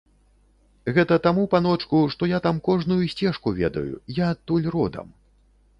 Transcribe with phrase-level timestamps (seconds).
[0.95, 3.89] Гэта таму, паночку, што я там кожную сцежку ведаю,
[4.23, 5.07] я адтуль родам.